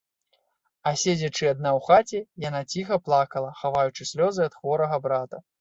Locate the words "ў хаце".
1.77-2.19